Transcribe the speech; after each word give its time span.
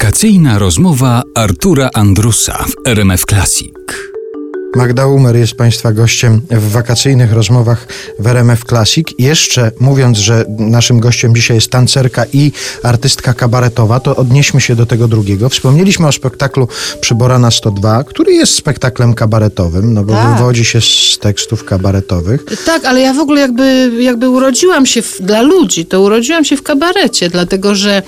Wakacyjna 0.00 0.58
rozmowa 0.58 1.22
Artura 1.34 1.90
Andrusa 1.94 2.64
w 2.68 2.88
RMF 2.88 3.24
Classic. 3.24 3.72
Magda 4.74 5.06
Umer 5.06 5.36
jest 5.36 5.54
Państwa 5.54 5.92
gościem 5.92 6.40
w 6.50 6.70
wakacyjnych 6.70 7.32
rozmowach 7.32 7.86
w 8.18 8.26
RMF 8.26 8.64
Classic. 8.64 9.06
Jeszcze 9.18 9.72
mówiąc, 9.80 10.18
że 10.18 10.44
naszym 10.58 11.00
gościem 11.00 11.34
dzisiaj 11.34 11.56
jest 11.56 11.70
tancerka 11.70 12.24
i 12.32 12.52
artystka 12.82 13.34
kabaretowa, 13.34 14.00
to 14.00 14.16
odnieśmy 14.16 14.60
się 14.60 14.76
do 14.76 14.86
tego 14.86 15.08
drugiego. 15.08 15.48
Wspomnieliśmy 15.48 16.06
o 16.06 16.12
spektaklu 16.12 16.68
Przyborana 17.00 17.50
102, 17.50 18.04
który 18.04 18.32
jest 18.32 18.54
spektaklem 18.54 19.14
kabaretowym, 19.14 19.94
no 19.94 20.04
bo 20.04 20.12
Tak. 20.12 20.38
wywodzi 20.38 20.64
się 20.64 20.80
z 20.80 21.18
tekstów 21.20 21.64
kabaretowych. 21.64 22.44
Tak, 22.66 22.84
ale 22.84 23.00
ja 23.00 23.12
w 23.14 23.18
ogóle 23.18 23.40
jakby, 23.40 23.90
jakby 24.00 24.28
urodziłam 24.28 24.86
się 24.86 25.02
w, 25.02 25.16
dla 25.20 25.42
ludzi, 25.42 25.86
to 25.86 26.00
urodziłam 26.00 26.44
się 26.44 26.56
w 26.56 26.62
kabarecie, 26.62 27.30
dlatego 27.30 27.74
że 27.74 28.02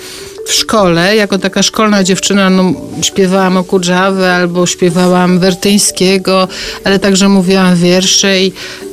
w 0.48 0.52
szkole, 0.52 1.16
jako 1.16 1.38
taka 1.38 1.62
szkolna 1.62 2.04
dziewczyna, 2.04 2.50
no, 2.50 2.72
śpiewałam 3.02 3.56
o 3.56 3.64
Kudżawę 3.64 4.34
albo 4.34 4.66
śpiewałam 4.66 5.38
Wertyńskiego, 5.38 6.48
ale 6.84 6.98
także 6.98 7.28
mówiłam 7.28 7.76
wiersze 7.76 8.40
i 8.40 8.52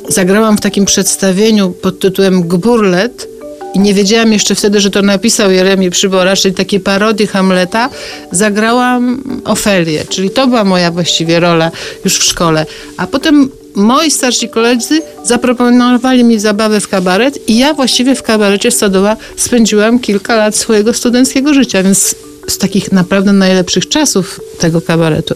zagrałam 0.09 0.57
w 0.57 0.61
takim 0.61 0.85
przedstawieniu 0.85 1.69
pod 1.69 1.99
tytułem 1.99 2.41
Gburlet, 2.43 3.27
i 3.73 3.79
nie 3.79 3.93
wiedziałam 3.93 4.33
jeszcze 4.33 4.55
wtedy, 4.55 4.79
że 4.79 4.89
to 4.91 5.01
napisał 5.01 5.51
Jeremi 5.51 5.89
Przybora, 5.89 6.35
czyli 6.35 6.55
takiej 6.55 6.79
parodii 6.79 7.27
Hamleta. 7.27 7.89
Zagrałam 8.31 9.23
Ofelię, 9.45 10.05
czyli 10.09 10.29
to 10.29 10.47
była 10.47 10.63
moja 10.63 10.91
właściwie 10.91 11.39
rola 11.39 11.71
już 12.05 12.17
w 12.17 12.23
szkole. 12.23 12.65
A 12.97 13.07
potem 13.07 13.49
moi 13.75 14.11
starsi 14.11 14.49
koledzy 14.49 15.01
zaproponowali 15.23 16.23
mi 16.23 16.39
zabawę 16.39 16.79
w 16.79 16.87
kabaret 16.87 17.49
i 17.49 17.57
ja 17.57 17.73
właściwie 17.73 18.15
w 18.15 18.23
kabarecie 18.23 18.71
Stodoła 18.71 19.17
spędziłam 19.37 19.99
kilka 19.99 20.35
lat 20.35 20.55
swojego 20.55 20.93
studenckiego 20.93 21.53
życia, 21.53 21.83
więc 21.83 22.15
z 22.47 22.57
takich 22.57 22.91
naprawdę 22.91 23.33
najlepszych 23.33 23.89
czasów 23.89 24.39
tego 24.59 24.81
kabaretu. 24.81 25.35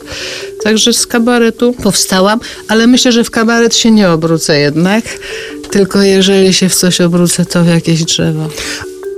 Także 0.63 0.93
z 0.93 1.07
kabaretu 1.07 1.73
powstałam, 1.83 2.39
ale 2.67 2.87
myślę, 2.87 3.11
że 3.11 3.23
w 3.23 3.31
kabaret 3.31 3.75
się 3.75 3.91
nie 3.91 4.09
obrócę 4.09 4.59
jednak, 4.59 5.03
tylko 5.71 6.01
jeżeli 6.01 6.53
się 6.53 6.69
w 6.69 6.75
coś 6.75 7.01
obrócę, 7.01 7.45
to 7.45 7.63
w 7.63 7.67
jakieś 7.67 8.03
drzewo. 8.03 8.49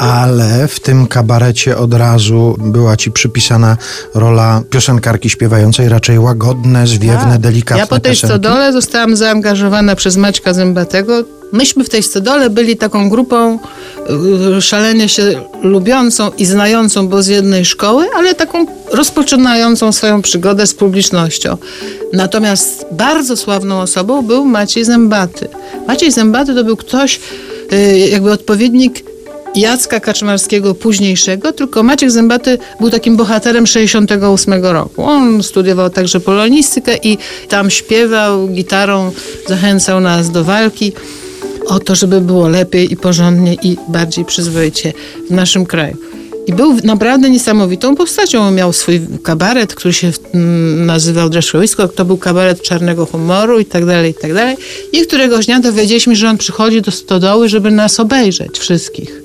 Ale 0.01 0.67
w 0.67 0.79
tym 0.79 1.07
kabarecie 1.07 1.77
od 1.77 1.93
razu 1.93 2.55
była 2.59 2.97
ci 2.97 3.11
przypisana 3.11 3.77
rola 4.13 4.61
piosenkarki 4.69 5.29
śpiewającej, 5.29 5.89
raczej 5.89 6.19
łagodne, 6.19 6.87
zwiewne, 6.87 7.39
delikatne 7.39 7.81
Tak. 7.81 7.91
Ja 7.91 7.97
po 7.97 7.99
tej 7.99 8.11
piosenki. 8.11 8.33
stodole 8.33 8.73
zostałam 8.73 9.15
zaangażowana 9.15 9.95
przez 9.95 10.17
Maćka 10.17 10.53
Zębatego. 10.53 11.23
Myśmy 11.53 11.83
w 11.83 11.89
tej 11.89 12.03
stodole 12.03 12.49
byli 12.49 12.77
taką 12.77 13.09
grupą 13.09 13.59
y, 14.57 14.61
szalenie 14.61 15.09
się 15.09 15.23
lubiącą 15.63 16.31
i 16.37 16.45
znającą, 16.45 17.07
bo 17.07 17.23
z 17.23 17.27
jednej 17.27 17.65
szkoły, 17.65 18.05
ale 18.15 18.35
taką 18.35 18.65
rozpoczynającą 18.91 19.91
swoją 19.91 20.21
przygodę 20.21 20.67
z 20.67 20.73
publicznością. 20.73 21.57
Natomiast 22.13 22.85
bardzo 22.91 23.37
sławną 23.37 23.81
osobą 23.81 24.21
był 24.21 24.45
Maciej 24.45 24.85
Zębaty. 24.85 25.47
Maciej 25.87 26.11
Zębaty 26.11 26.55
to 26.55 26.63
był 26.63 26.77
ktoś, 26.77 27.19
y, 27.73 27.97
jakby 27.97 28.31
odpowiednik 28.31 29.10
Jacka 29.55 29.99
Kaczmarskiego 29.99 30.75
późniejszego, 30.75 31.53
tylko 31.53 31.83
Maciek 31.83 32.11
Zębaty 32.11 32.57
był 32.79 32.89
takim 32.89 33.17
bohaterem 33.17 33.67
68 33.67 34.65
roku. 34.65 35.03
On 35.03 35.43
studiował 35.43 35.89
także 35.89 36.19
polonistykę 36.19 36.97
i 37.03 37.17
tam 37.49 37.69
śpiewał 37.69 38.47
gitarą, 38.47 39.11
zachęcał 39.47 39.99
nas 39.99 40.31
do 40.31 40.43
walki 40.43 40.93
o 41.67 41.79
to, 41.79 41.95
żeby 41.95 42.21
było 42.21 42.47
lepiej 42.47 42.93
i 42.93 42.97
porządnie 42.97 43.53
i 43.53 43.77
bardziej 43.87 44.25
przyzwoicie 44.25 44.93
w 45.29 45.31
naszym 45.31 45.65
kraju. 45.65 45.97
I 46.51 46.53
był 46.53 46.77
naprawdę 46.83 47.29
niesamowitą 47.29 47.95
postacią. 47.95 48.41
On 48.41 48.55
miał 48.55 48.73
swój 48.73 49.01
kabaret, 49.23 49.75
który 49.75 49.93
się 49.93 50.11
mm, 50.33 50.85
nazywał 50.85 51.29
Drzeszkowisko. 51.29 51.87
To 51.87 52.05
był 52.05 52.17
kabaret 52.17 52.61
czarnego 52.61 53.05
humoru 53.05 53.59
i 53.59 53.65
tak 53.65 53.85
dalej, 53.85 54.11
i 54.11 54.13
tak 54.13 54.33
dalej. 54.33 54.57
I 54.93 55.01
któregoś 55.01 55.45
dnia 55.45 55.59
dowiedzieliśmy, 55.59 56.15
że 56.15 56.29
on 56.29 56.37
przychodzi 56.37 56.81
do 56.81 56.91
stodoły, 56.91 57.49
żeby 57.49 57.71
nas 57.71 57.99
obejrzeć 57.99 58.59
wszystkich. 58.59 59.21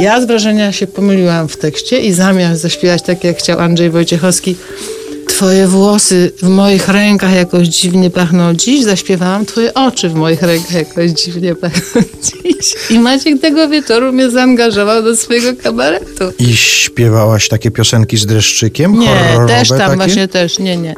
Ja 0.00 0.20
z 0.20 0.26
wrażenia 0.26 0.72
się 0.72 0.86
pomyliłam 0.86 1.48
w 1.48 1.56
tekście 1.56 2.00
i 2.00 2.12
zamiast 2.12 2.62
zaśpiewać 2.62 3.02
tak, 3.02 3.24
jak 3.24 3.38
chciał 3.38 3.60
Andrzej 3.60 3.90
Wojciechowski, 3.90 4.56
Twoje 5.34 5.66
włosy 5.66 6.32
w 6.42 6.48
moich 6.48 6.88
rękach 6.88 7.34
jakoś 7.34 7.68
dziwnie 7.68 8.10
pachną 8.10 8.54
dziś, 8.54 8.84
zaśpiewałam 8.84 9.46
Twoje 9.46 9.74
oczy 9.74 10.08
w 10.08 10.14
moich 10.14 10.42
rękach 10.42 10.72
jakoś 10.72 11.10
dziwnie 11.10 11.54
pachną 11.54 12.02
dziś. 12.26 12.74
I 12.90 12.98
Maciek 12.98 13.40
tego 13.40 13.68
wieczoru 13.68 14.12
mnie 14.12 14.30
zaangażował 14.30 15.02
do 15.02 15.16
swojego 15.16 15.62
kabaretu. 15.62 16.24
I 16.38 16.56
śpiewałaś 16.56 17.48
takie 17.48 17.70
piosenki 17.70 18.16
z 18.16 18.26
dreszczykiem? 18.26 18.98
Nie, 18.98 19.16
też 19.46 19.68
tam 19.68 19.78
takie? 19.78 19.96
właśnie 19.96 20.28
też, 20.28 20.58
nie, 20.58 20.76
nie. 20.76 20.94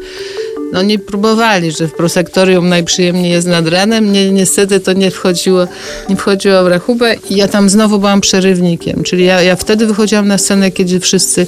No 0.72 0.82
nie 0.82 0.98
próbowali, 0.98 1.72
że 1.72 1.88
w 1.88 1.92
prosektorium 1.92 2.68
najprzyjemniej 2.68 3.32
jest 3.32 3.46
nad 3.46 3.68
ranem. 3.68 4.12
Nie, 4.12 4.30
niestety 4.30 4.80
to 4.80 4.92
nie 4.92 5.10
wchodziło, 5.10 5.66
nie 6.08 6.16
wchodziło 6.16 6.64
w 6.64 6.66
rachubę 6.66 7.14
i 7.30 7.36
ja 7.36 7.48
tam 7.48 7.70
znowu 7.70 7.98
byłam 7.98 8.20
przerywnikiem. 8.20 9.02
Czyli 9.02 9.24
ja, 9.24 9.42
ja 9.42 9.56
wtedy 9.56 9.86
wychodziłam 9.86 10.28
na 10.28 10.38
scenę, 10.38 10.70
kiedy 10.70 11.00
wszyscy 11.00 11.46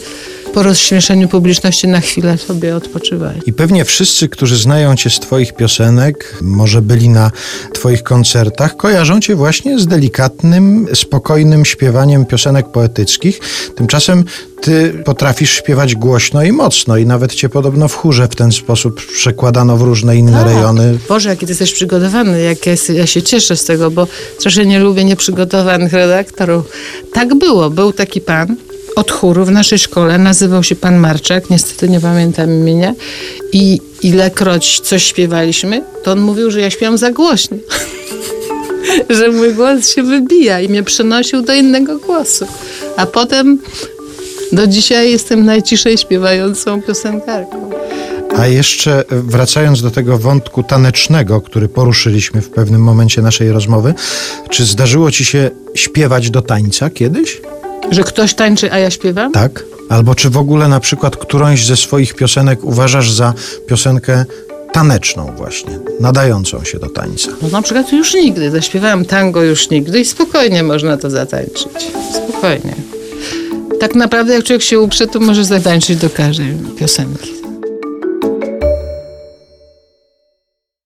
po 0.55 0.63
rozśmieszeniu 0.63 1.29
publiczności 1.29 1.89
na 1.89 2.01
chwilę 2.01 2.39
sobie 2.39 2.77
odpoczywali. 2.77 3.41
I 3.47 3.53
pewnie 3.53 3.85
wszyscy, 3.85 4.29
którzy 4.29 4.57
znają 4.57 4.97
cię 4.97 5.11
z 5.11 5.21
twoich 5.21 5.53
piosenek, 5.53 6.39
może 6.43 6.83
byli 6.83 7.09
na 7.09 7.31
twoich 7.73 8.03
koncertach, 8.03 8.77
kojarzą 8.77 9.21
cię 9.21 9.35
właśnie 9.35 9.79
z 9.79 9.87
delikatnym, 9.87 10.87
spokojnym 10.95 11.65
śpiewaniem 11.65 12.27
piosenek 12.27 12.69
poetyckich. 12.73 13.41
Tymczasem 13.77 14.25
ty 14.61 15.03
potrafisz 15.05 15.51
śpiewać 15.51 15.95
głośno 15.95 16.43
i 16.43 16.53
mocno 16.53 16.97
i 16.97 17.07
nawet 17.07 17.35
cię 17.35 17.49
podobno 17.49 17.89
w 17.89 17.95
chórze 17.95 18.29
w 18.29 18.37
ten 18.37 18.53
sposób 18.53 19.07
przekładano 19.07 19.77
w 19.77 19.83
różne 19.83 20.17
inne 20.17 20.33
Tak. 20.33 20.47
rejony. 20.47 20.99
Boże, 21.09 21.29
jaki 21.29 21.47
ty 21.47 21.53
jesteś 21.53 21.73
przygotowany, 21.73 22.43
jak 22.43 22.67
ja, 22.67 22.73
ja 22.95 23.07
się 23.07 23.23
cieszę 23.23 23.57
z 23.57 23.65
tego, 23.65 23.91
bo 23.91 24.07
strasznie 24.39 24.67
nie 24.67 24.79
lubię 24.79 25.05
nieprzygotowanych 25.05 25.93
redaktorów. 25.93 26.67
Tak 27.13 27.35
było, 27.35 27.71
był 27.71 27.93
taki 27.93 28.21
pan 28.21 28.57
od 28.99 29.11
chóru 29.11 29.45
w 29.45 29.51
naszej 29.51 29.79
szkole, 29.79 30.19
nazywał 30.19 30.63
się 30.63 30.77
pan 30.77 30.97
Marczak, 30.97 31.51
niestety 31.51 31.89
nie 31.89 32.01
pamiętam 32.01 32.51
imienia 32.51 32.95
i 33.53 33.81
ilekroć 34.03 34.81
coś 34.81 35.05
śpiewaliśmy, 35.05 35.83
to 36.03 36.13
on 36.13 36.21
mówił, 36.21 36.51
że 36.51 36.61
ja 36.61 36.71
śpiewam 36.71 36.99
za 36.99 37.11
głośno. 37.11 37.57
że 39.19 39.29
mój 39.29 39.55
głos 39.55 39.89
się 39.89 40.03
wybija 40.03 40.61
i 40.61 40.69
mnie 40.69 40.83
przenosił 40.83 41.43
do 41.43 41.55
innego 41.55 41.99
głosu. 41.99 42.47
A 42.97 43.07
potem 43.07 43.59
do 44.53 44.67
dzisiaj 44.67 45.11
jestem 45.11 45.45
najciszej 45.45 45.99
śpiewającą 45.99 46.83
piosenkarką. 46.83 47.71
A 48.37 48.47
jeszcze 48.47 49.05
wracając 49.11 49.83
do 49.83 49.91
tego 49.91 50.19
wątku 50.19 50.63
tanecznego, 50.63 51.41
który 51.41 51.69
poruszyliśmy 51.69 52.43
w 52.43 52.51
pewnym 52.51 52.81
momencie 52.81 53.23
naszej 53.23 53.53
rozmowy, 53.53 53.95
czy 54.51 54.65
zdarzyło 54.65 55.11
ci 55.11 55.25
się 55.25 55.51
śpiewać 55.75 56.31
do 56.31 56.43
tańca 56.43 56.91
kiedyś? 56.91 57.41
Że 57.91 58.05
ktoś 58.05 58.35
tańczy, 58.35 58.73
a 58.73 58.79
ja 58.79 58.91
śpiewam? 58.91 59.33
Tak? 59.33 59.65
Albo 59.89 60.15
czy 60.15 60.31
w 60.31 60.37
ogóle 60.37 60.69
na 60.69 60.81
przykład 60.81 61.17
którąś 61.17 61.67
ze 61.67 61.77
swoich 61.77 62.15
piosenek 62.15 62.65
uważasz 62.65 63.11
za 63.11 63.35
piosenkę 63.67 64.25
taneczną 64.73 65.33
właśnie, 65.37 65.79
nadającą 66.01 66.65
się 66.65 66.79
do 66.79 66.89
tańca? 66.89 67.31
No 67.43 67.49
na 67.49 67.63
przykład 67.63 67.93
już 67.93 68.15
nigdy. 68.15 68.51
Zaśpiewałam 68.51 69.05
tango 69.05 69.43
już 69.43 69.71
nigdy 69.71 70.01
i 70.01 70.05
spokojnie 70.05 70.63
można 70.63 70.97
to 70.97 71.11
zatańczyć. 71.11 71.69
Spokojnie. 72.15 72.75
Tak 73.81 73.95
naprawdę 73.95 74.35
jak 74.35 74.45
człowiek 74.45 74.63
się 74.63 74.81
uprze, 74.81 75.07
to 75.07 75.21
może 75.21 75.45
zatańczyć 75.45 75.97
do 75.97 76.11
każdej 76.11 76.55
piosenki. 76.79 77.39